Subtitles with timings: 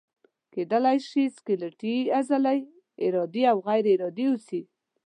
[0.53, 2.57] کیدای شي سکلیټي عضلې
[3.05, 4.61] ارادي او یا غیر ارادي اوسي.